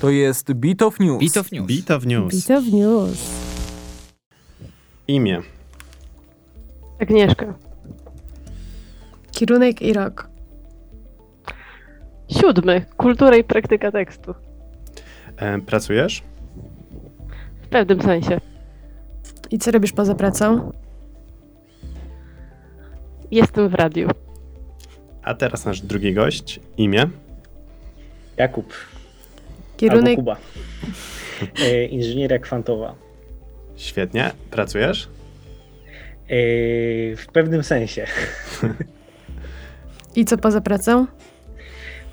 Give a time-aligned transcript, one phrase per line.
[0.00, 1.20] To jest Beat of News.
[1.20, 1.66] Beat of News.
[1.66, 2.46] Beat of News.
[2.46, 3.30] Beat of News.
[5.08, 5.42] Imię.
[7.00, 7.54] Agnieszka.
[9.32, 10.28] Kierunek i rok.
[12.28, 12.86] Siódmy.
[12.96, 14.34] Kultura i praktyka tekstu.
[15.36, 16.22] E, pracujesz?
[17.62, 18.40] W pewnym sensie.
[19.50, 20.72] I co robisz poza pracą?
[23.30, 24.08] Jestem w radiu.
[25.22, 26.60] A teraz nasz drugi gość.
[26.76, 27.10] Imię.
[28.36, 28.74] Jakub
[29.78, 30.36] Kierunek albo Kuba.
[31.64, 32.94] E, inżynieria kwantowa.
[33.76, 34.30] Świetnie.
[34.50, 35.08] Pracujesz?
[36.28, 36.36] E,
[37.16, 38.06] w pewnym sensie.
[40.16, 41.06] i co poza pracą?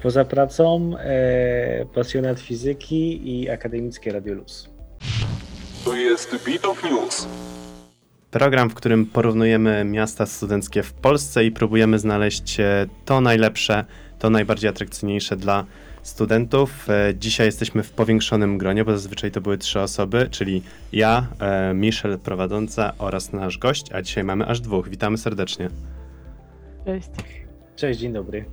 [0.03, 4.70] Poza pracą e, pasjonat fizyki i akademickie Radioluz.
[5.85, 7.27] To jest Beat of News.
[8.31, 13.85] Program, w którym porównujemy miasta studenckie w Polsce i próbujemy znaleźć e, to najlepsze,
[14.20, 15.65] to najbardziej atrakcyjniejsze dla
[16.05, 16.89] studentów.
[16.89, 21.73] E, Dzisiaj jesteśmy w powiększonym gronie, bo zazwyczaj to były trzy osoby, czyli ja, e,
[21.73, 24.89] Michel prowadząca oraz nasz gość, a dzisiaj mamy aż dwóch.
[24.89, 25.70] Witamy serdecznie.
[26.85, 27.09] Cześć.
[27.75, 28.45] Cześć, dzień dobry.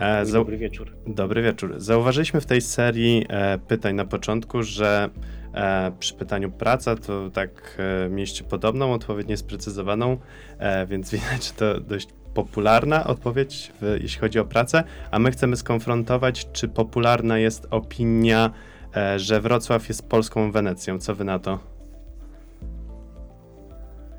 [0.00, 0.96] E, Dzień dobry wieczór.
[1.06, 1.74] Dobry wieczór.
[1.76, 5.10] Zauważyliśmy w tej serii e, pytań na początku, że
[5.54, 10.16] e, przy pytaniu praca to tak e, mieliście podobną odpowiedź niesprecyzowaną,
[10.58, 12.08] e, więc widać, że to dość
[12.44, 18.50] popularna odpowiedź, w, jeśli chodzi o pracę, a my chcemy skonfrontować, czy popularna jest opinia,
[18.96, 20.98] e, że Wrocław jest polską Wenecją.
[20.98, 21.58] Co wy na to?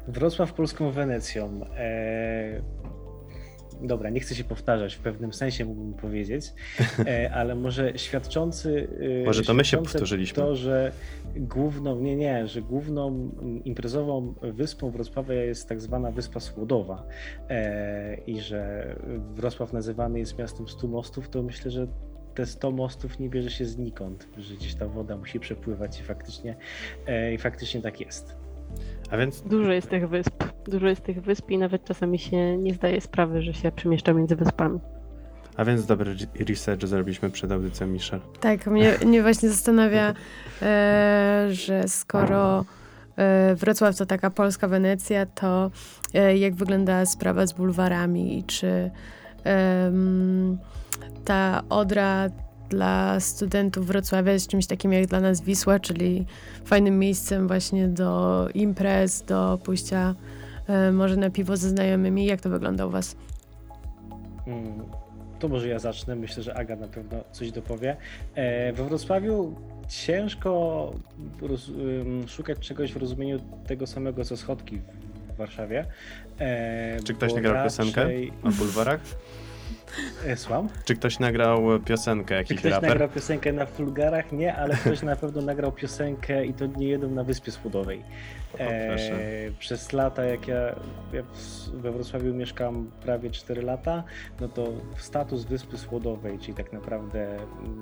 [0.07, 1.65] Wrocław polską Wenecją.
[1.77, 2.61] E,
[3.81, 6.53] dobra, nie chcę się powtarzać, w pewnym sensie mógłbym powiedzieć,
[6.99, 8.87] e, ale może świadczący.
[9.21, 10.35] e, Może to my się powtórzyliśmy.
[10.35, 10.91] To, że
[11.35, 13.31] główną, nie, nie, że główną
[13.65, 17.05] imprezową wyspą Wrocławia jest tak zwana Wyspa Słodowa
[17.49, 18.95] e, i że
[19.35, 21.87] Wrocław nazywany jest miastem stu mostów, to myślę, że
[22.35, 26.55] te 100 mostów nie bierze się znikąd, że gdzieś ta woda musi przepływać i faktycznie,
[27.33, 28.35] i faktycznie tak jest.
[29.09, 30.43] A więc Dużo jest tych wysp.
[30.69, 34.35] Dużo jest tych wysp i nawet czasami się nie zdaje sprawy, że się przemieszcza między
[34.35, 34.79] wyspami.
[35.57, 36.15] a więc dobry
[36.49, 38.19] research zrobiliśmy przed audycją, Michel.
[38.39, 40.13] Tak, mnie, mnie właśnie zastanawia,
[40.61, 42.65] e, że skoro
[43.17, 45.71] e, Wrocław to taka polska Wenecja, to
[46.13, 48.91] e, jak wygląda sprawa z bulwarami i czy
[51.25, 52.29] ta Odra
[52.69, 56.25] dla studentów Wrocławia jest czymś takim jak dla nas Wisła, czyli
[56.65, 60.15] fajnym miejscem właśnie do imprez, do pójścia
[60.93, 62.25] może na piwo ze znajomymi.
[62.25, 63.15] Jak to wygląda u was?
[64.47, 64.83] Mm,
[65.39, 66.15] To może ja zacznę.
[66.15, 67.95] Myślę, że Aga na pewno coś dopowie.
[68.35, 69.55] E, We Wrocławiu
[69.87, 70.91] ciężko
[71.41, 71.71] roz,
[72.27, 74.77] szukać czegoś w rozumieniu tego samego co schodki
[75.33, 75.85] w Warszawie.
[76.39, 78.99] E, Czy ktoś nagrał piosenkę raczej- o bulwarach?
[80.25, 80.69] E, Słucham?
[80.85, 82.89] Czy ktoś nagrał piosenkę, Czy jakiś ktoś raper?
[82.89, 84.31] nagrał piosenkę na Fulgarach?
[84.31, 88.03] Nie, ale ktoś na pewno nagrał piosenkę i to nie jedną na Wyspie Słodowej.
[88.59, 88.97] E,
[89.59, 90.75] przez lata, jak ja,
[91.13, 91.23] ja
[91.73, 94.03] we Wrocławiu mieszkam prawie 4 lata,
[94.41, 94.67] no to
[94.97, 97.81] status Wyspy Słodowej, czyli tak naprawdę mm,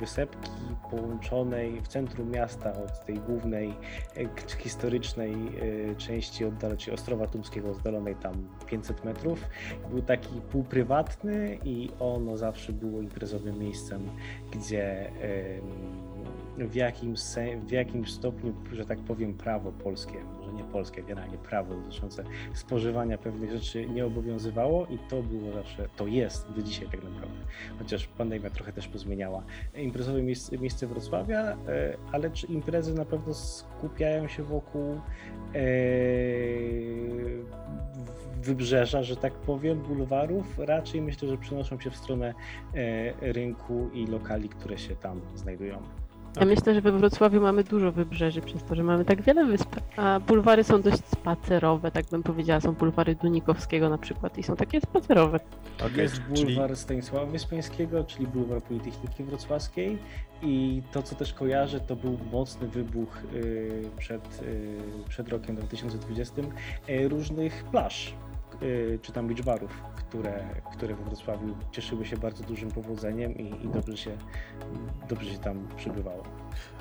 [0.00, 0.50] wysepki
[0.90, 3.74] połączonej w centrum miasta od tej głównej
[4.16, 9.44] e, historycznej e, części oddalonej, czyli Ostrowa Tumskiego oddalonej tam 500 metrów,
[9.90, 14.10] był taki półprywatny i ono zawsze było imprezowym miejscem,
[14.52, 15.10] gdzie
[16.58, 17.20] w jakimś,
[17.66, 20.18] w jakimś stopniu, że tak powiem, prawo polskie,
[20.60, 26.06] nie polskie, generalnie prawo dotyczące spożywania pewnych rzeczy nie obowiązywało i to było zawsze, to
[26.06, 27.38] jest do dzisiaj tak naprawdę,
[27.78, 29.42] chociaż pandemia trochę też pozmieniała.
[29.74, 31.56] Imprezowe miejsce, miejsce Wrocławia, e,
[32.12, 35.00] ale czy imprezy na pewno skupiają się wokół
[35.54, 35.60] e,
[38.42, 42.34] wybrzeża, że tak powiem, bulwarów, raczej myślę, że przenoszą się w stronę
[42.74, 45.99] e, rynku i lokali, które się tam znajdują.
[46.36, 49.76] Ja myślę, że we Wrocławiu mamy dużo wybrzeży przez to, że mamy tak wiele wysp,
[49.96, 52.60] a bulwary są dość spacerowe, tak bym powiedziała.
[52.60, 55.40] Są bulwary Dunikowskiego na przykład i są takie spacerowe.
[55.86, 59.98] Okej, Jest czyli bulwar Stanisława Wyspiańskiego, czyli bulwar Politechniki Wrocławskiej
[60.42, 64.78] i to, co też kojarzę, to był mocny wybuch y, przed, y,
[65.08, 66.42] przed rokiem 2020
[66.88, 68.14] y, różnych plaż,
[69.02, 73.96] czy tam barów, które, które we Wrocławiu cieszyły się bardzo dużym powodzeniem i, i dobrze,
[73.96, 74.16] się,
[75.08, 76.22] dobrze się tam przybywało.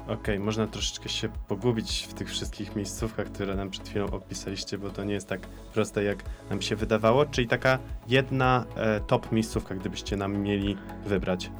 [0.07, 4.89] Okej, można troszeczkę się pogubić w tych wszystkich miejscówkach, które nam przed chwilą opisaliście, bo
[4.89, 5.39] to nie jest tak
[5.73, 7.25] proste, jak nam się wydawało.
[7.25, 11.51] Czyli taka jedna e, top miejscówka, gdybyście nam mieli wybrać.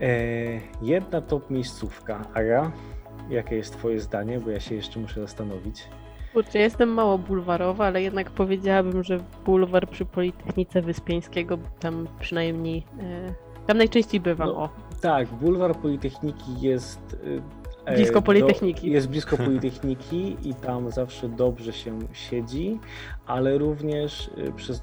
[0.00, 0.10] E,
[0.82, 2.24] jedna top miejscówka.
[2.34, 2.72] Aga,
[3.30, 5.88] jakie jest twoje zdanie, bo ja się jeszcze muszę zastanowić.
[6.32, 12.84] Kurczę, jestem mało bulwarowa, ale jednak powiedziałabym, że bulwar przy Politechnice Wyspiańskiego, bo tam przynajmniej,
[13.00, 13.34] e,
[13.66, 14.56] tam najczęściej bywam, No.
[14.56, 14.68] o,
[15.00, 17.16] Tak, bulwar Politechniki jest.
[17.84, 18.90] e, Blisko do- Politechniki.
[18.90, 22.78] jest blisko Politechniki i tam zawsze dobrze się siedzi,
[23.26, 24.82] ale również e, przez,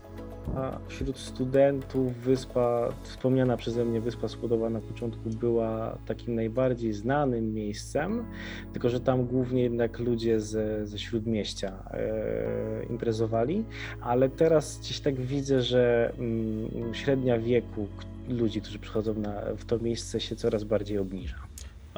[0.55, 7.53] a wśród studentów wyspa, wspomniana przeze mnie Wyspa Skłodowa na początku była takim najbardziej znanym
[7.53, 8.25] miejscem,
[8.73, 13.65] tylko że tam głównie jednak ludzie ze, ze śródmieścia e, imprezowali,
[14.01, 17.87] ale teraz gdzieś tak widzę, że mm, średnia wieku
[18.29, 21.35] ludzi, którzy przychodzą na, w to miejsce się coraz bardziej obniża.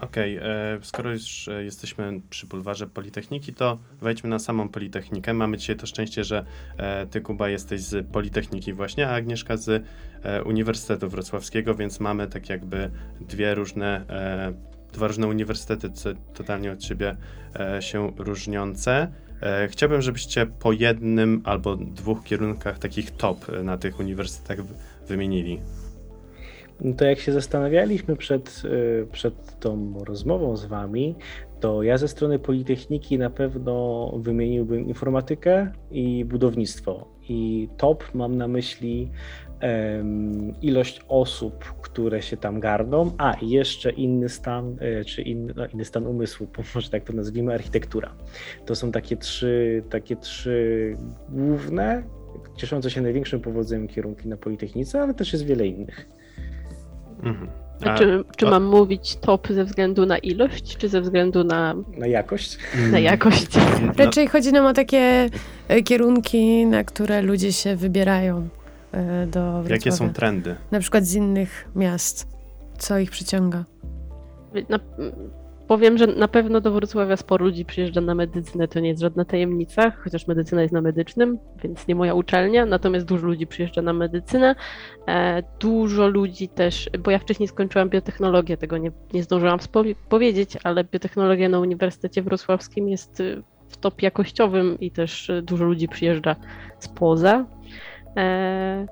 [0.01, 0.41] Okej, e,
[0.81, 5.33] skoro już e, jesteśmy przy bulwarze Politechniki, to wejdźmy na samą Politechnikę.
[5.33, 6.45] Mamy dzisiaj to szczęście, że
[6.77, 9.85] e, ty, Kuba, jesteś z Politechniki właśnie, a Agnieszka z
[10.45, 12.91] Uniwersytetu Wrocławskiego, więc mamy tak jakby
[13.21, 14.05] dwie różne,
[14.93, 15.89] dwa różne uniwersytety,
[16.33, 17.15] totalnie od siebie
[17.79, 19.11] się różniące.
[19.69, 24.57] Chciałbym, żebyście po jednym albo dwóch kierunkach takich top na tych uniwersytetach
[25.07, 25.61] wymienili.
[26.97, 31.15] To jak się zastanawialiśmy przed, y, przed tą rozmową z Wami,
[31.59, 37.07] to ja ze strony Politechniki na pewno wymieniłbym informatykę i budownictwo.
[37.29, 39.09] I top mam na myśli
[39.59, 45.65] em, ilość osób, które się tam garną, a jeszcze inny stan, e, czy inny, no,
[45.65, 48.15] inny stan umysłu, może tak to nazwijmy, architektura.
[48.65, 50.97] To są takie trzy, takie trzy
[51.29, 52.03] główne,
[52.55, 56.16] cieszące się największym powodzeniem kierunki na Politechnice, ale też jest wiele innych.
[57.23, 57.47] Mhm.
[57.85, 61.43] A A- czy, czy to- mam mówić top ze względu na ilość, czy ze względu
[61.43, 62.57] na, Na jakość?
[62.91, 63.47] na jakość?
[63.85, 65.29] No, Raczej chodzi nam o takie
[65.67, 68.47] e, kierunki, na które ludzie się wybierają
[68.91, 69.75] e, do Wrocławia.
[69.75, 70.55] jakie są trendy?
[70.71, 72.27] Na przykład z innych miast.
[72.77, 73.63] Co ich przyciąga?
[74.69, 74.79] Na,
[75.67, 79.25] powiem, że na pewno do Wrocławia sporo ludzi przyjeżdża na medycynę, to nie jest żadna
[79.25, 83.93] tajemnica, chociaż medycyna jest na medycznym, więc nie moja uczelnia, natomiast dużo ludzi przyjeżdża na
[83.93, 84.55] medycynę.
[85.07, 89.59] E, dużo ludzi też, bo ja wcześniej skończyłam biotechnologię, tego nie, nie zdążyłam
[90.09, 95.65] powiedzieć, ale biotechnologia na Uniwersytecie Wrocławskim jest y, w top jakościowym i też y, dużo
[95.65, 96.35] ludzi przyjeżdża
[96.79, 97.45] spoza.
[98.17, 98.87] E,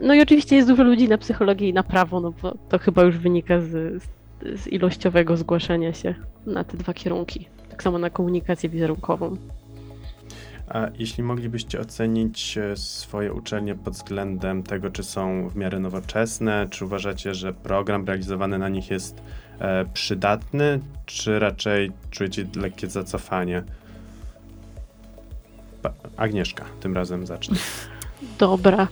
[0.00, 3.02] no i oczywiście jest dużo ludzi na psychologię i na prawo, no bo to chyba
[3.02, 4.08] już wynika z, z,
[4.56, 6.14] z ilościowego zgłaszania się
[6.46, 7.48] na te dwa kierunki.
[7.70, 9.36] Tak samo na komunikację wizerunkową.
[10.68, 16.66] A jeśli moglibyście ocenić e, swoje uczelnie pod względem tego, czy są w miarę nowoczesne,
[16.70, 19.22] czy uważacie, że program realizowany na nich jest
[19.58, 23.62] e, przydatny, czy raczej czujecie lekkie zacofanie?
[26.16, 27.56] Agnieszka, tym razem zacznę.
[28.38, 28.88] Dobra.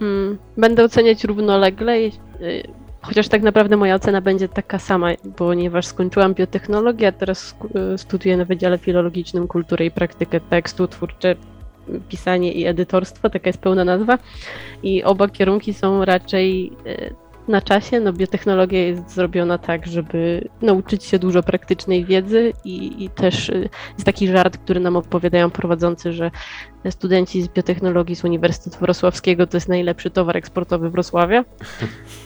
[0.00, 2.10] Mm, Będę oceniać równolegle, y,
[3.02, 7.56] chociaż tak naprawdę moja ocena będzie taka sama, ponieważ skończyłam biotechnologię, a teraz
[7.96, 11.36] studiuję na Wydziale Filologicznym Kulturę i Praktykę Tekstu, Twórcze
[12.08, 14.18] Pisanie i Edytorstwo, taka jest pełna nazwa.
[14.82, 17.14] I oba kierunki są raczej y,
[17.50, 23.10] na czasie, no biotechnologia jest zrobiona tak, żeby nauczyć się dużo praktycznej wiedzy i, i
[23.10, 26.30] też y, jest taki żart, który nam opowiadają prowadzący, że
[26.90, 31.44] studenci z biotechnologii z Uniwersytetu Wrocławskiego to jest najlepszy towar eksportowy Wrocławia.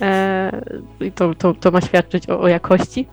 [0.01, 0.63] E,
[1.01, 3.07] I to, to, to ma świadczyć o, o jakości.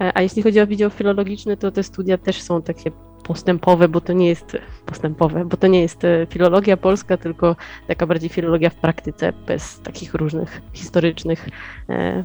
[0.00, 2.90] E, a jeśli chodzi o Wydział Filologiczny, to te studia też są takie
[3.26, 4.56] postępowe, bo to nie jest
[4.86, 7.56] postępowe, bo to nie jest e, filologia polska, tylko
[7.86, 11.48] taka bardziej filologia w praktyce, bez takich różnych historycznych
[11.88, 12.24] e,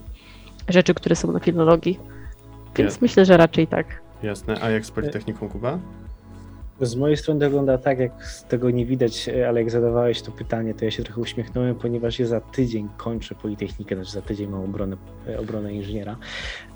[0.69, 1.99] rzeczy, które są na filologii.
[2.75, 4.01] Więc Ja- myślę, że raczej tak.
[4.23, 4.57] Jasne.
[4.61, 5.79] A jak z Politechniką Kuba?
[6.81, 10.31] Z mojej strony wygląda tak, jak z tego nie widać, e, ale jak zadawałeś to
[10.31, 14.49] pytanie, to ja się trochę uśmiechnąłem, ponieważ ja za tydzień kończę Politechnikę, znaczy za tydzień
[14.49, 14.95] mam obronę,
[15.27, 16.17] e, obronę inżyniera.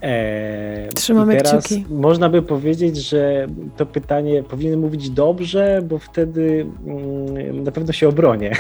[0.02, 1.86] E, Trzymamy i teraz kciuki.
[1.90, 3.48] Można by powiedzieć, że
[3.78, 8.52] to pytanie powinien mówić dobrze, bo wtedy mm, na pewno się obronię.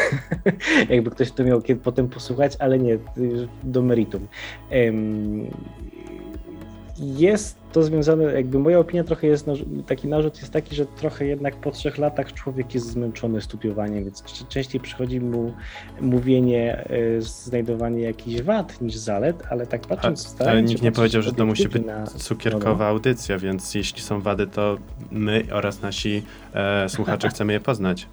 [0.89, 2.97] Jakby ktoś to miał kiedy potem posłuchać, ale nie,
[3.63, 4.27] do meritum.
[6.99, 9.45] Jest to związane, jakby moja opinia trochę jest,
[9.87, 14.23] taki narzut jest taki, że trochę jednak po trzech latach człowiek jest zmęczony studiowaniem, więc
[14.49, 15.53] częściej przychodzi mu
[16.01, 16.85] mówienie,
[17.17, 21.21] y, znajdowanie jakichś wad niż zalet, ale tak patrząc, Ale starając się nikt nie powiedział,
[21.21, 24.77] że to musi być obiektywnie na- cukierkowa audycja, więc jeśli są wady, to
[25.11, 26.23] my oraz nasi
[26.53, 28.07] e, słuchacze chcemy je poznać.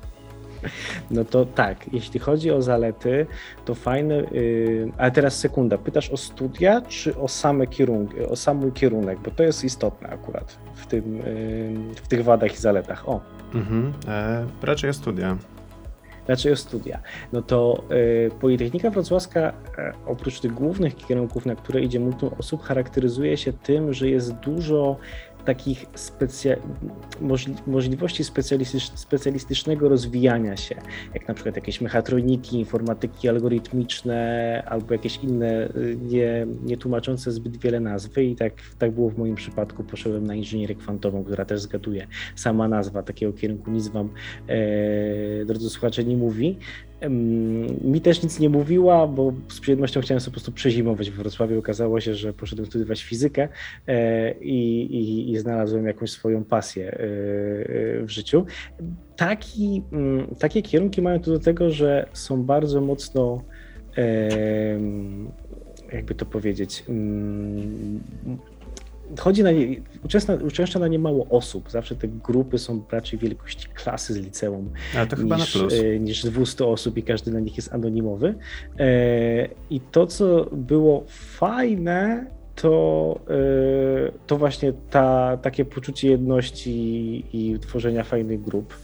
[1.11, 3.27] No to tak, jeśli chodzi o zalety,
[3.65, 4.15] to fajne.
[4.15, 9.31] Yy, ale teraz sekunda, pytasz o studia, czy o same kierunki, o sam kierunek, bo
[9.31, 13.09] to jest istotne akurat w, tym, yy, w tych wadach i zaletach.
[13.09, 13.21] O,
[13.55, 13.93] Mhm.
[14.09, 15.37] E, raczej o studia.
[16.29, 17.01] raczej o studia.
[17.33, 19.41] No to yy, Politechnika Wrocławska,
[19.79, 24.33] e, oprócz tych głównych kierunków, na które idzie multum osób, charakteryzuje się tym, że jest
[24.35, 24.97] dużo
[25.45, 26.57] takich specja...
[27.21, 28.83] możli- możliwości specjalistycz...
[28.95, 30.75] specjalistycznego rozwijania się,
[31.15, 37.57] jak na przykład jakieś mechatroniki, informatyki algorytmiczne albo jakieś inne y, nie, nie tłumaczące zbyt
[37.57, 39.85] wiele nazwy i tak, tak było w moim przypadku.
[39.85, 42.07] Poszedłem na inżynierię kwantową, która też zgaduje.
[42.37, 44.11] Sama nazwa takiego kierunku nic wam,
[44.49, 46.59] e, drodzy słuchacze, nie mówi.
[47.85, 51.59] Mi też nic nie mówiła, bo z przyjemnością chciałem sobie po prostu przezimować w Wrocławiu.
[51.59, 53.49] Okazało się, że poszedłem studiować fizykę
[53.87, 58.47] e, i, i, i znalazłem jakąś swoją pasję e, e, w życiu.
[59.17, 63.43] Taki, mm, takie kierunki mają to do tego, że są bardzo mocno,
[65.93, 68.01] jakby to powiedzieć, mm,
[69.21, 69.77] chodzi na nie,
[70.45, 71.71] uczęszcza, na nie mało osób.
[71.71, 74.71] Zawsze te grupy są raczej wielkości klasy z liceum
[75.37, 78.35] niż, e, niż 200 osób i każdy na nich jest anonimowy.
[78.79, 86.71] E, I to, co było fajne, to, e, to właśnie ta, takie poczucie jedności
[87.33, 88.75] i tworzenia fajnych grup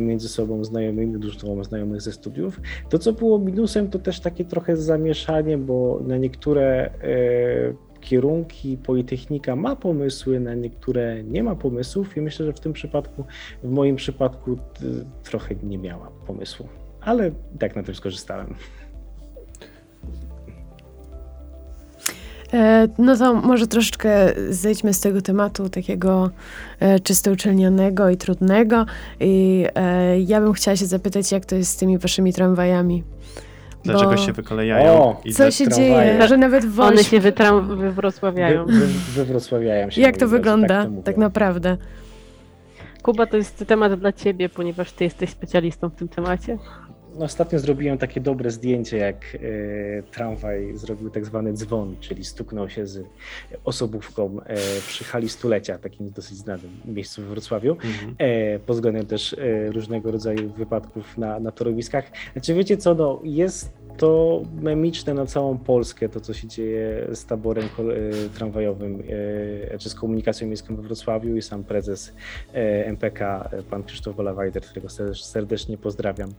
[0.00, 2.60] między sobą znajomymi, dużo znajomych ze studiów.
[2.90, 6.90] To, co było minusem, to też takie trochę zamieszanie, bo na niektóre
[8.00, 13.24] kierunki Politechnika ma pomysły, na niektóre nie ma pomysłów i myślę, że w tym przypadku,
[13.62, 14.58] w moim przypadku
[15.22, 16.68] trochę nie miała pomysłu,
[17.00, 18.54] ale tak na tym skorzystałem.
[22.52, 26.30] E, No to może troszeczkę zejdźmy z tego tematu takiego
[26.80, 28.86] e, czysto uczelnianego i trudnego.
[29.20, 33.02] I e, ja bym chciała się zapytać, jak to jest z tymi waszymi tramwajami.
[33.92, 34.92] Dlaczego bo- się wykolejają?
[34.92, 36.12] O, i Co się tramwaje.
[36.16, 38.64] dzieje, że nawet One się wytram- wywrocławiają.
[38.66, 40.00] Wy, wy, wywrocławiają się.
[40.00, 41.02] Jak to drodzy, wygląda, to mówią.
[41.02, 41.76] tak naprawdę?
[43.02, 46.58] Kuba, to jest temat dla ciebie, ponieważ ty jesteś specjalistą w tym temacie.
[47.18, 52.68] No, Ostatnio zrobiłem takie dobre zdjęcie, jak e, tramwaj zrobił tak zwany dzwon, czyli stuknął
[52.68, 53.06] się z
[53.64, 54.56] osobówką e,
[54.86, 57.72] przy hali stulecia, takim dosyć znanym miejscu w Wrocławiu.
[57.72, 58.14] Mhm.
[58.18, 62.04] e, pod względem też e, różnego rodzaju wypadków na, na torowiskach.
[62.32, 67.24] Znaczy wiecie co, no, jest to memiczne na całą Polskę, to co się dzieje z
[67.24, 69.02] taborem e, tramwajowym,
[69.72, 72.12] e, czy z komunikacją miejską we Wrocławiu i sam prezes
[72.54, 76.30] e, MPK, pan Krzysztof Wolawajder, którego serdecznie- pozdrawiam,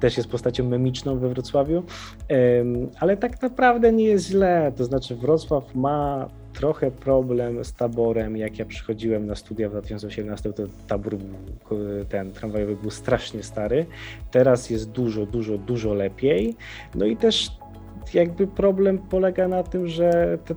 [0.00, 1.82] też jest postacią memiczną we Wrocławiu,
[3.00, 8.36] ale tak naprawdę nie jest źle, to znaczy Wrocław ma trochę problem z taborem.
[8.36, 11.16] Jak ja przychodziłem na studia w 2018, to tabor
[11.64, 11.76] ko-
[12.08, 13.86] ten tramwajowy był strasznie stary.
[14.30, 16.56] Teraz jest dużo, dużo, dużo lepiej.
[16.94, 17.50] No i też
[18.14, 20.54] jakby problem polega na tym, że te,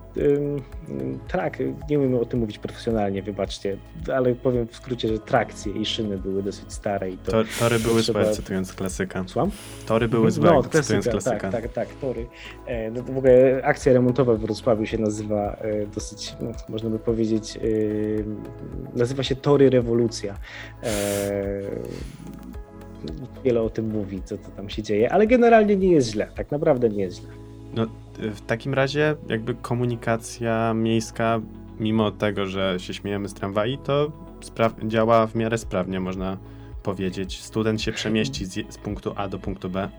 [1.28, 1.58] trak,
[1.90, 3.78] nie umiem o tym mówić profesjonalnie, wybaczcie,
[4.14, 7.32] ale powiem w skrócie, że trakcje i szyny były dosyć stare i to...
[7.32, 9.24] To, tory były trzeba- złe, cytując klasyka.
[9.28, 9.52] Słucham?
[9.86, 11.52] Tory były złe, No, cytując klasyka.
[11.52, 12.28] tak, tak, tak, tory.
[12.66, 17.00] E, No w ogóle akcja remontowa w Wrocławiu się nazywa e, dosyć, no, można by
[17.00, 17.60] powiedzieć, e,
[18.98, 20.38] nazywa się Tory Rewolucja.
[23.44, 26.52] Wiele o tym mówi, co, co tam się dzieje, ale generalnie nie jest źle, tak
[26.52, 27.30] naprawdę nie jest źle.
[27.76, 27.84] No,
[28.24, 31.42] y, w takim razie jakby komunikacja miejska,
[31.80, 34.12] mimo tego, że się śmiejemy z tramwaj, to
[34.84, 36.38] działa w miarę sprawnie, można
[36.84, 37.42] powiedzieć.
[37.42, 39.90] Student się przemieści z, z punktu A do punktu B.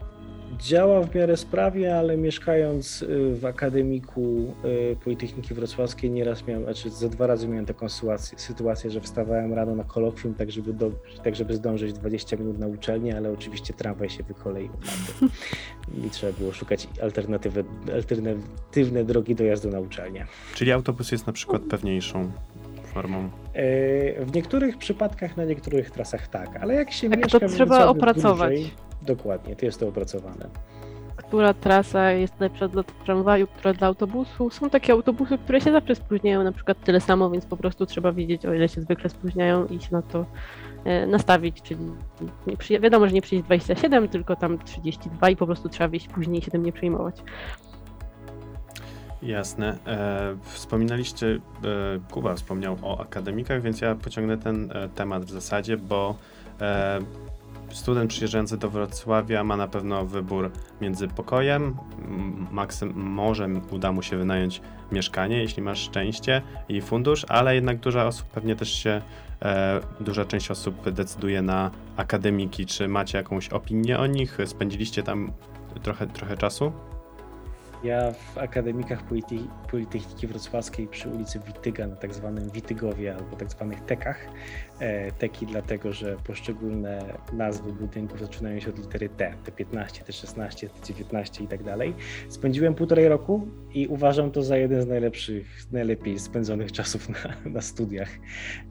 [0.56, 4.54] Działa w miarę sprawie, ale mieszkając y, w akademiku
[4.92, 9.54] y, Politechniki Wrocławskiej nieraz miałem, znaczy ze dwa razy miałem taką sytuację, sytuację że wstawałem
[9.54, 10.90] rano na kolokwium, tak żeby, do,
[11.24, 14.68] tak żeby zdążyć 20 minut na uczelnię, ale oczywiście tramwaj się wykoleił
[16.06, 17.64] i trzeba było szukać alternatywy,
[17.94, 20.26] alternatywne drogi dojazdu na uczelnię.
[20.54, 22.32] Czyli autobus jest na przykład pewniejszą
[22.84, 23.30] formą.
[23.54, 27.86] E, W niektórych przypadkach na niektórych trasach tak, ale jak się Tak, mieszka to trzeba
[27.86, 28.54] opracować.
[28.54, 30.48] Dłużej, dokładnie, to jest to opracowane.
[31.16, 34.50] Która trasa jest lepsza dla tramwaju, która dla autobusu.
[34.50, 38.12] Są takie autobusy, które się zawsze spóźniają, na przykład tyle samo, więc po prostu trzeba
[38.12, 40.26] wiedzieć, o ile się zwykle spóźniają i się na to
[40.84, 41.80] e, nastawić, czyli
[42.70, 46.38] nie wiadomo, że nie przyjdzie 27, tylko tam 32 i po prostu trzeba wyjść później
[46.38, 47.22] i się tym nie przejmować.
[49.22, 49.78] Jasne.
[49.86, 51.38] E, wspominaliście, e,
[52.10, 56.14] Kuba wspomniał o akademikach, więc ja pociągnę ten e, temat w zasadzie, bo
[56.60, 56.98] e,
[57.70, 61.76] student przyjeżdżający do Wrocławia ma na pewno wybór między pokojem,
[62.50, 64.60] maksym, może uda mu się wynająć
[64.92, 69.02] mieszkanie, jeśli masz szczęście i fundusz, ale jednak duża osób pewnie też się,
[69.42, 72.66] e, duża część osób decyduje na akademiki.
[72.66, 74.38] Czy macie jakąś opinię o nich?
[74.46, 75.32] Spędziliście tam
[75.82, 76.72] trochę, trochę czasu?
[77.84, 83.50] Ja w akademikach Polite- Politechniki Wrocławskiej przy ulicy Wityga na tak zwanym Witygowie albo tak
[83.50, 84.26] zwanych tekach.
[84.78, 91.44] E, teki dlatego, że poszczególne nazwy budynków zaczynają się od litery T, T15, T16, T19
[91.44, 91.94] i tak dalej.
[92.28, 97.60] Spędziłem półtorej roku i uważam to za jeden z najlepszych, najlepiej spędzonych czasów na, na
[97.60, 98.10] studiach.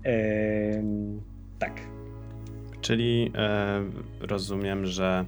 [0.04, 1.22] Em,
[1.60, 1.74] tak.
[2.82, 3.84] Czyli e,
[4.22, 5.26] rozumiem, że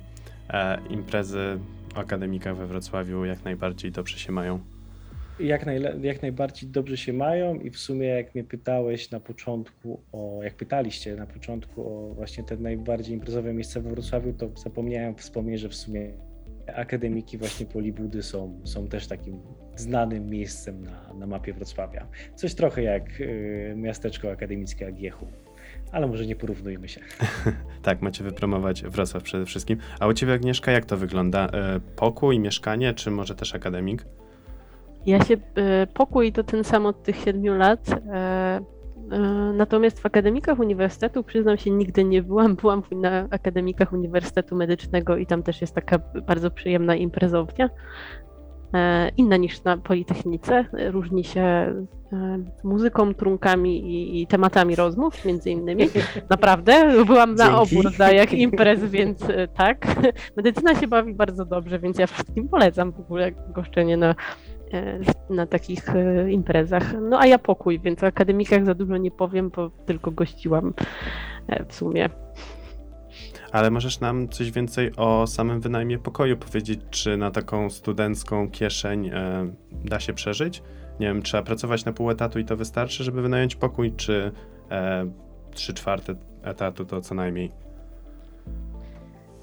[0.49, 1.59] e, imprezy
[1.95, 4.59] o akademikach we Wrocławiu jak najbardziej dobrze się mają.
[5.39, 10.01] Jak, najle- jak najbardziej dobrze się mają i w sumie jak mnie pytałeś na początku
[10.11, 15.15] o, jak pytaliście na początku o właśnie te najbardziej imprezowe miejsca we Wrocławiu, to zapomniałem
[15.15, 16.11] wspomnieć, że w sumie
[16.75, 19.39] akademiki właśnie Polibudy są, są też takim
[19.75, 22.07] znanym miejscem na, na mapie Wrocławia.
[22.35, 25.27] Coś trochę jak y, miasteczko akademickie Agiechu,
[25.91, 27.01] ale może nie porównujmy się.
[27.81, 29.77] Tak, macie wypromować Wrocław przede wszystkim.
[29.99, 31.47] A u Ciebie, Agnieszka, jak to wygląda?
[31.47, 34.05] E, pokój, mieszkanie, czy może też akademik?
[35.05, 37.89] Ja się, e, pokój to ten sam od tych siedmiu lat.
[37.89, 38.59] e,
[39.11, 39.19] e,
[39.53, 42.55] Natomiast w akademikach uniwersytetu, przyznam się, nigdy nie byłam.
[42.55, 47.69] Byłam na akademikach Uniwersytetu Medycznego i tam też jest taka bardzo przyjemna imprezownia.
[48.73, 50.65] E, Inna niż na Politechnice.
[50.91, 51.73] Różni się e,
[52.63, 55.89] muzyką, trunkami i, i tematami rozmów, między innymi.
[56.29, 57.59] Naprawdę, byłam na Dzięki.
[57.59, 59.85] obu rodzajach imprez, więc e, tak.
[60.37, 64.15] Medycyna się bawi bardzo dobrze, więc ja wszystkim polecam w ogóle goszczenie na
[65.29, 65.85] na takich
[66.29, 66.93] imprezach.
[67.01, 70.73] No a ja pokój, więc o akademikach za dużo nie powiem, bo tylko gościłam
[71.67, 72.09] w sumie.
[73.51, 79.07] Ale możesz nam coś więcej o samym wynajmie pokoju powiedzieć, czy na taką studencką kieszeń
[79.07, 79.53] e,
[79.85, 80.63] da się przeżyć?
[80.99, 84.31] Nie wiem, trzeba pracować na pół etatu i to wystarczy, żeby wynająć pokój, czy
[84.71, 85.11] e,
[85.51, 87.51] trzy czwarte etatu to co najmniej?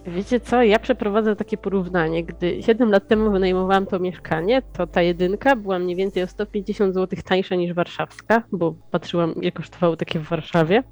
[0.07, 2.25] Wiecie co, ja przeprowadzę takie porównanie.
[2.25, 6.95] Gdy 7 lat temu wynajmowałam to mieszkanie, to ta jedynka była mniej więcej o 150
[6.95, 10.83] zł tańsza niż warszawska, bo patrzyłam, ile kosztowało takie w Warszawie.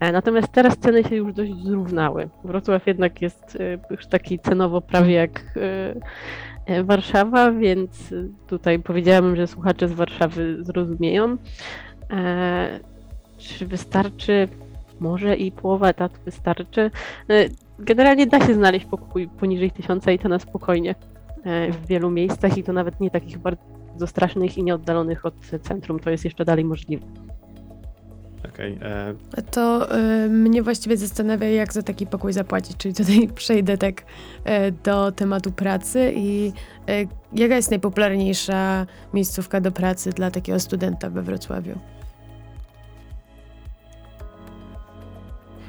[0.00, 2.28] E, Natomiast teraz ceny się już dość zrównały.
[2.44, 5.58] Wrocław jednak jest e, już taki cenowo prawie jak
[6.66, 8.14] e, Warszawa, więc
[8.46, 11.36] tutaj powiedziałabym, że słuchacze z Warszawy zrozumieją.
[13.38, 14.48] Czy wystarczy?
[15.00, 16.90] Może i połowa etatu wystarczy.
[17.78, 20.94] Generalnie da się znaleźć pokój poniżej tysiąca i to na spokojnie
[21.70, 26.00] w wielu miejscach i to nawet nie takich bardzo strasznych i nieoddalonych od centrum.
[26.00, 27.06] To jest jeszcze dalej możliwe.
[28.48, 28.78] Okej,
[29.36, 34.00] e, To y, mnie właściwie zastanawia, jak za taki pokój zapłacić, czyli tutaj przejdę tak
[34.00, 34.04] y,
[34.84, 36.52] do tematu pracy i
[36.90, 41.78] y, jaka jest najpopularniejsza miejscówka do pracy dla takiego studenta we Wrocławiu?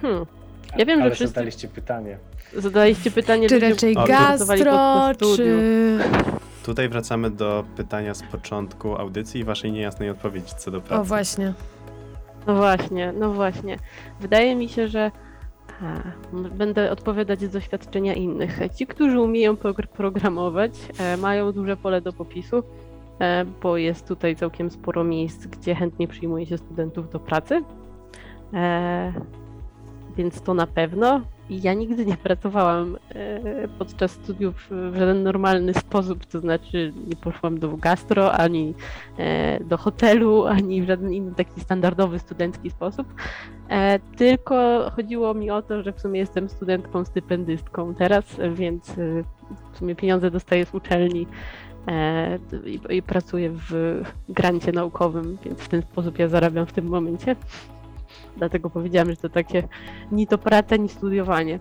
[0.02, 0.26] Hmm.
[0.78, 2.18] Ja wiem, że Ale wszyscy- zadaliście pytanie.
[2.58, 5.98] Zadaliście pytanie Czy raczej gastro, czy...
[6.64, 11.02] tutaj wracamy do pytania z początku audycji i waszej niejasnej odpowiedzi co do pracy.
[11.02, 11.54] O właśnie.
[12.48, 13.78] No właśnie, no właśnie.
[14.20, 15.12] Wydaje mi się, że
[15.82, 16.02] a,
[16.34, 18.60] będę odpowiadać z doświadczenia innych.
[18.76, 22.64] Ci, którzy umieją progr- programować, e, mają duże pole do popisu,
[23.20, 27.64] e, bo jest tutaj całkiem sporo miejsc, gdzie chętnie przyjmuje się studentów do pracy.
[30.18, 31.22] Więc to na pewno.
[31.50, 37.60] Ja nigdy nie pracowałam e, podczas studiów w żaden normalny sposób, to znaczy nie poszłam
[37.60, 38.74] do gastro, ani
[39.18, 43.08] e, do hotelu, ani w żaden inny taki standardowy studencki sposób.
[43.70, 44.56] E, Tylko
[44.96, 48.96] chodziło mi o to, że w sumie jestem studentką stypendystką teraz, więc
[49.74, 51.28] w sumie pieniądze dostaję z uczelni
[52.90, 57.36] i pracuję w grancie naukowym, więc w ten sposób ja zarabiam w tym momencie.
[58.38, 59.64] Dlatego powiedziałam, że to takie
[60.12, 61.60] ni to praca, ni studiowanie.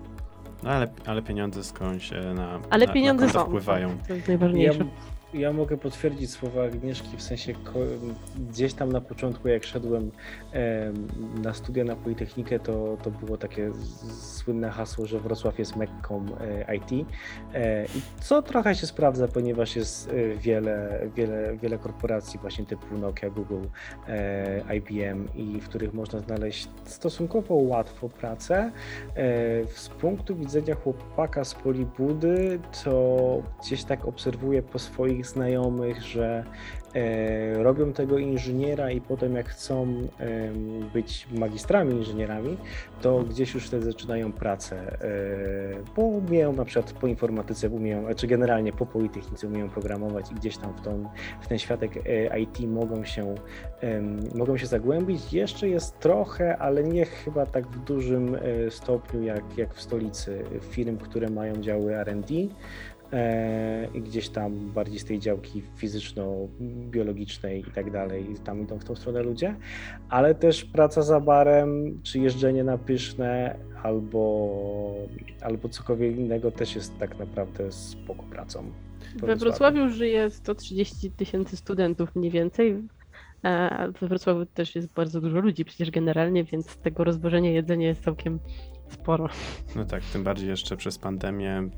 [0.63, 3.49] No ale, ale pieniądze skądś e, na, Ale na, pieniądze na konto są.
[3.49, 3.89] wpływają.
[4.07, 4.79] To jest najważniejsze.
[4.79, 4.85] ja
[5.53, 7.53] mogę potwierdzić słowa Agnieszki, w sensie
[8.49, 10.11] gdzieś tam na początku, jak szedłem
[10.51, 11.07] em,
[11.43, 13.71] na studia na Politechnikę, to, to było takie
[14.19, 16.25] słynne hasło, że Wrocław jest Mekką
[16.67, 17.07] e, IT.
[17.53, 17.85] E,
[18.21, 23.67] co trochę się sprawdza, ponieważ jest e, wiele, wiele, wiele korporacji właśnie typu Nokia, Google,
[24.77, 28.71] IBM i w których można znaleźć stosunkowo łatwo pracę.
[29.75, 36.43] Z punktu widzenia chłopaka z Polibudy, to gdzieś tak obserwuję po swoich znajomych, że
[36.95, 40.07] e, robią tego inżyniera i potem jak chcą
[40.93, 42.57] być magistrami inżynierami,
[43.01, 45.07] to gdzieś już wtedy zaczynają pracę, e,
[45.95, 50.57] bo umieją na przykład po informatyce, umieją, czy generalnie po politechnice umieją programować i gdzieś
[50.57, 51.09] tam w, tą,
[51.41, 53.35] w ten światek e, IT mogą się,
[54.35, 55.33] mogą się zagłębić.
[55.33, 58.37] Jeszcze jest trochę, ale nie chyba tak w dużym
[58.69, 62.33] stopniu jak, jak w stolicy firm, które mają działy R&D.
[63.13, 68.79] E, i gdzieś tam bardziej z tej działki fizyczno-biologicznej i tak dalej, i tam idą
[68.79, 69.55] w tą stronę ludzie,
[70.09, 74.93] ale też praca za barem, czy jeżdżenie na pyszne, albo,
[75.41, 78.71] albo cokolwiek innego też jest tak naprawdę spoko pracą.
[79.15, 82.83] We Wrocławiu żyje 130 tysięcy studentów mniej więcej.
[83.43, 88.03] a We Wrocławiu też jest bardzo dużo ludzi przecież generalnie, więc tego rozwożenia jedzenia jest
[88.03, 88.39] całkiem
[88.87, 89.29] sporo.
[89.75, 91.69] No tak, tym bardziej jeszcze przez pandemię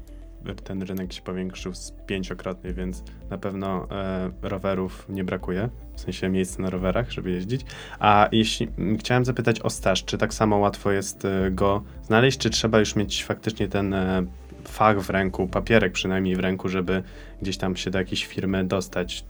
[0.63, 6.29] ten rynek się powiększył z pięciokrotnie, więc na pewno e, rowerów nie brakuje, w sensie
[6.29, 7.61] miejsc na rowerach, żeby jeździć.
[7.99, 8.67] A jeśli
[8.99, 12.95] chciałem zapytać o staż, czy tak samo łatwo jest e, go znaleźć, czy trzeba już
[12.95, 14.25] mieć faktycznie ten e,
[14.63, 17.03] fach w ręku, papierek przynajmniej w ręku, żeby
[17.41, 19.25] gdzieś tam się do jakiejś firmy dostać?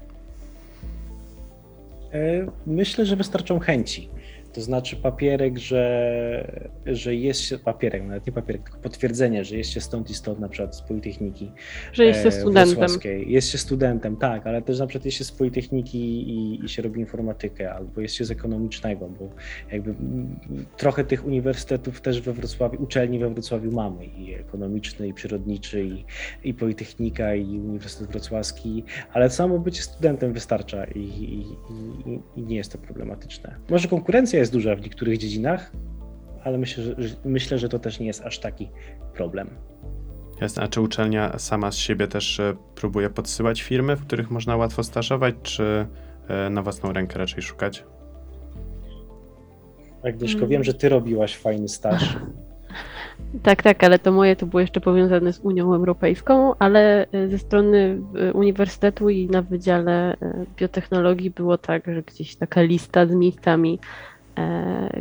[2.14, 4.10] E, Myślę, że wystarczą chęci.
[4.58, 9.70] To znaczy papierek, że, że jest się, papierek, nawet nie papierek, tylko potwierdzenie, że jest
[9.70, 11.52] się stąd i stąd, na przykład z Politechniki.
[11.94, 12.76] Że jesteś e, studentem.
[12.76, 13.32] wrocławskiej.
[13.32, 16.82] Jest się studentem, tak, ale też na przykład jest się z Politechniki i, i się
[16.82, 19.30] robi informatykę, albo jest się z ekonomicznego, bo
[19.72, 19.96] jakby
[20.78, 26.06] trochę tych uniwersytetów też we Wrocławiu, uczelni we Wrocławiu mamy i ekonomiczny, i przyrodniczy, i,
[26.44, 31.46] i Politechnika, i Uniwersytet Wrocławski, ale samo bycie studentem wystarcza i, i,
[32.36, 33.56] i nie jest to problematyczne.
[33.70, 35.72] Może konkurencja jest duża w niektórych dziedzinach,
[36.44, 38.70] ale myślę, że, myślę, że to też nie jest aż taki
[39.14, 39.50] problem.
[40.42, 44.56] Jasne, a czy uczelnia sama z siebie też e, próbuje podsyłać firmy, w których można
[44.56, 45.88] łatwo stażować, czy
[46.28, 47.84] e, na własną rękę raczej szukać?
[50.04, 50.50] Agnieszko, Mm.
[50.50, 52.18] wiem, że ty robiłaś fajny staż.
[53.44, 57.38] Tak, tak, ale to moje to było jeszcze powiązane z Unią Europejską, ale e, ze
[57.38, 58.02] strony
[58.34, 60.18] uniwersytetu i na Wydziale
[60.58, 63.80] Biotechnologii było tak, że gdzieś taka lista z miejscami,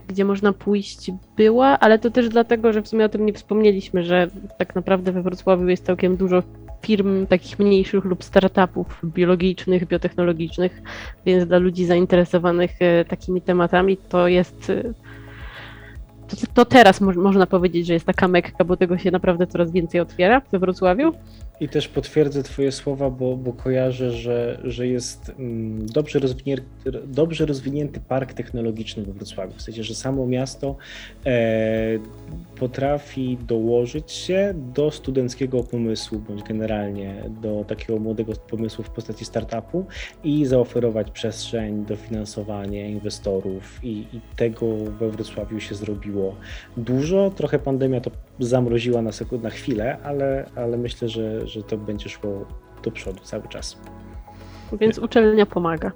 [0.08, 4.04] gdzie można pójść była, ale to też dlatego, że w sumie o tym nie wspomnieliśmy,
[4.04, 6.42] że tak naprawdę we Wrocławiu jest całkiem dużo
[6.82, 10.82] firm takich mniejszych lub startupów biologicznych, biotechnologicznych,
[11.26, 14.82] więc dla ludzi zainteresowanych e, takimi tematami to jest e,
[16.28, 19.72] to, to teraz mo- można powiedzieć, że jest taka mekka, bo tego się naprawdę coraz
[19.72, 21.12] więcej otwiera we Wrocławiu.
[21.60, 26.64] I też potwierdzę Twoje słowa, bo, bo kojarzę, że, że jest mm, dobrze, rozwinięty,
[27.06, 29.52] dobrze rozwinięty park technologiczny we Wrocławiu.
[29.56, 30.76] W sensie, że samo miasto
[31.26, 31.98] e,
[32.58, 39.86] potrafi dołożyć się do studenckiego pomysłu, bądź generalnie do takiego młodego pomysłu w postaci startupu
[40.24, 43.80] i zaoferować przestrzeń, dofinansowanie inwestorów.
[43.82, 46.36] I, i tego we Wrocławiu się zrobiło
[46.76, 47.30] dużo.
[47.30, 52.08] Trochę pandemia to zamroziła na, sekund, na chwilę, ale, ale myślę, że, że to będzie
[52.08, 52.46] szło
[52.82, 53.78] do przodu cały czas.
[54.72, 55.92] Więc uczelnia pomaga.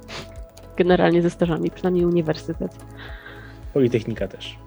[0.76, 2.76] Generalnie ze stażami, przynajmniej uniwersytet.
[3.74, 4.58] Politechnika też.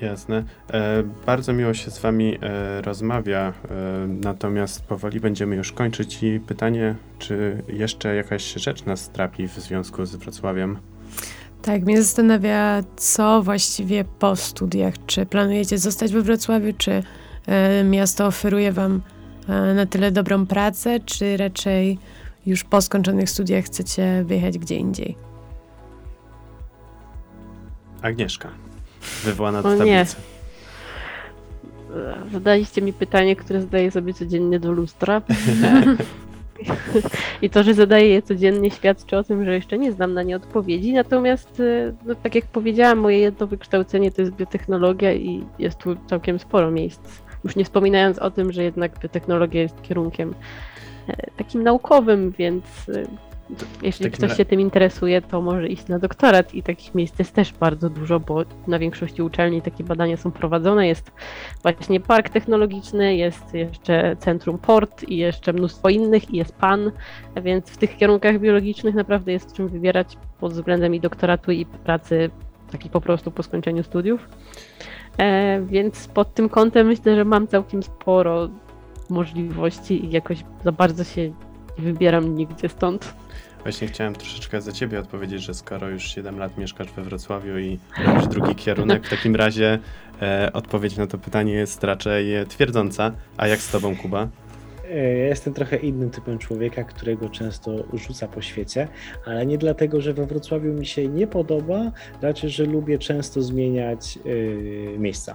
[0.00, 0.44] Jasne.
[0.72, 3.52] E, bardzo miło się z Wami e, rozmawia, e,
[4.08, 10.06] natomiast powoli będziemy już kończyć i pytanie, czy jeszcze jakaś rzecz nas trapi w związku
[10.06, 10.78] z Wrocławiem?
[11.62, 14.94] Tak, mnie zastanawia, co właściwie po studiach.
[15.06, 17.02] Czy planujecie zostać we Wrocławiu, czy
[17.46, 19.02] e, miasto oferuje wam
[19.48, 21.98] e, na tyle dobrą pracę, czy raczej
[22.46, 25.16] już po skończonych studiach chcecie wyjechać gdzie indziej?
[28.02, 28.48] Agnieszka,
[29.24, 29.78] wywołana do nie.
[29.78, 30.16] tablicy.
[32.32, 35.22] Zadaliście mi pytanie, które zadaję sobie codziennie do lustra.
[37.42, 40.36] I to, że zadaję je codziennie, świadczy o tym, że jeszcze nie znam na nie
[40.36, 40.92] odpowiedzi.
[40.92, 45.96] Natomiast, y, no, tak jak powiedziałam, moje jedno wykształcenie to jest biotechnologia i jest tu
[46.06, 47.22] całkiem sporo miejsc.
[47.44, 50.34] Już nie wspominając o tym, że jednak biotechnologia jest kierunkiem
[51.08, 53.06] e, takim naukowym, więc y,
[53.82, 57.52] jeśli ktoś się tym interesuje, to może iść na doktorat i takich miejsc jest też
[57.52, 60.86] bardzo dużo, bo na większości uczelni takie badania są prowadzone.
[60.86, 61.12] Jest
[61.62, 66.92] właśnie park technologiczny, jest jeszcze Centrum Port i jeszcze mnóstwo innych i jest PAN,
[67.42, 72.30] więc w tych kierunkach biologicznych naprawdę jest czym wybierać pod względem i doktoratu i pracy
[72.72, 74.28] takiej po prostu po skończeniu studiów.
[75.18, 78.48] E, więc pod tym kątem myślę, że mam całkiem sporo
[79.10, 81.32] możliwości i jakoś za bardzo się
[81.78, 83.14] nie wybieram nigdzie stąd.
[83.62, 87.78] Właśnie chciałem troszeczkę za ciebie odpowiedzieć, że skoro już 7 lat mieszkasz we Wrocławiu i
[88.06, 89.78] robisz drugi kierunek, w takim razie
[90.22, 93.12] e, odpowiedź na to pytanie jest raczej twierdząca.
[93.36, 94.28] A jak z tobą, Kuba?
[94.90, 98.88] E, Ja jestem trochę innym typem człowieka, którego często rzuca po świecie,
[99.26, 104.18] ale nie dlatego, że we Wrocławiu mi się nie podoba, raczej, że lubię często zmieniać
[104.26, 105.34] y, miejsca,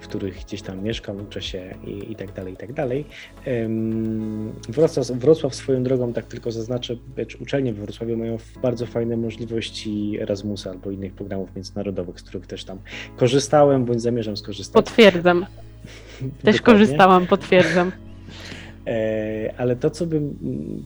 [0.00, 3.04] w których gdzieś tam mieszkam, uczę się i, i tak dalej, i tak dalej.
[3.46, 6.96] Ym, Wrocław, Wrocław swoją drogą, tak tylko zaznaczę,
[7.40, 12.64] uczelnie we Wrocławiu mają bardzo fajne możliwości Erasmusa albo innych programów międzynarodowych, z których też
[12.64, 12.78] tam
[13.16, 14.84] korzystałem, bądź zamierzam skorzystać.
[14.84, 15.46] Potwierdzam.
[16.44, 16.60] Też Dokładnie.
[16.60, 17.92] korzystałam, potwierdzam.
[18.86, 20.36] E, Ale to co, bym,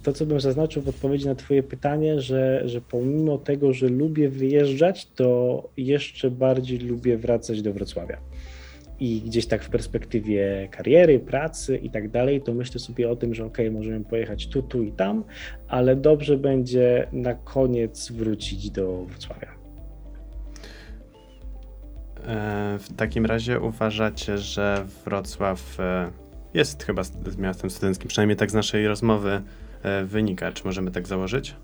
[0.02, 4.28] to, co bym zaznaczył w odpowiedzi na Twoje pytanie, że, że pomimo tego, że lubię
[4.28, 8.18] wyjeżdżać, to jeszcze bardziej lubię wracać do Wrocławia.
[9.00, 13.34] I gdzieś tak w perspektywie kariery, pracy i tak dalej, to myślę sobie o tym,
[13.34, 15.24] że ok, możemy pojechać tu, tu i tam,
[15.68, 19.48] ale dobrze będzie na koniec wrócić do Wrocławia.
[22.26, 26.11] E, W takim razie uważacie, że Wrocław e,
[26.54, 29.42] jest chyba st- miastem studenckim, przynajmniej tak z naszej rozmowy
[29.82, 30.52] e, wynika.
[30.52, 31.54] Czy możemy tak założyć?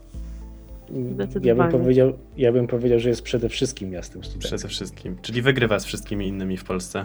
[1.43, 4.57] Ja bym, powiedział, ja bym powiedział, że jest przede wszystkim miastem studenckim.
[4.59, 5.17] Przede wszystkim.
[5.23, 7.05] Czyli wygrywa z wszystkimi innymi w Polsce.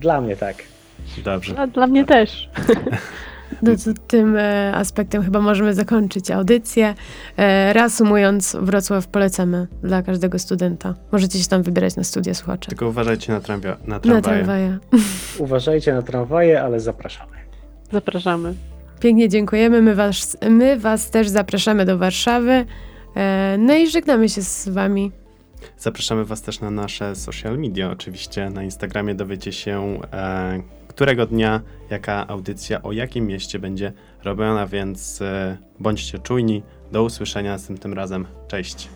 [0.00, 0.62] Dla mnie tak.
[1.24, 1.58] Dobrze.
[1.58, 2.48] A dla mnie też.
[3.62, 6.94] No to tym e, aspektem chyba możemy zakończyć audycję.
[7.36, 10.94] E, reasumując, Wrocław polecamy dla każdego studenta.
[11.12, 12.68] Możecie się tam wybierać na studia słuchacze.
[12.68, 14.22] Tylko uważajcie na, tramwia- na Na tramwaje.
[14.22, 14.78] tramwaje.
[15.38, 17.32] Uważajcie na tramwaje, ale zapraszamy.
[17.92, 18.54] Zapraszamy.
[19.00, 19.82] Pięknie dziękujemy.
[19.82, 22.64] My was, my was też zapraszamy do Warszawy.
[23.16, 25.12] E, no i żegnamy się z wami.
[25.78, 27.90] Zapraszamy Was też na nasze social media.
[27.90, 30.60] Oczywiście na Instagramie dowiecie się, e,
[30.96, 33.92] którego dnia jaka audycja o jakim mieście będzie
[34.24, 36.62] robiona, więc e, bądźcie czujni.
[36.92, 38.26] Do usłyszenia następnym razem.
[38.48, 38.88] Cześć.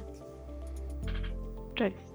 [1.74, 2.09] Cześć.